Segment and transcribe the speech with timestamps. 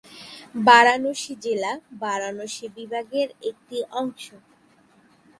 [0.65, 4.25] বারাণসী জেলা বারাণসী বিভাগের একটি অংশ।